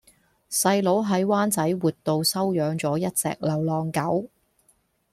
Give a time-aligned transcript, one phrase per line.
[0.49, 4.31] 細佬喺灣仔活道收養左一隻流浪狗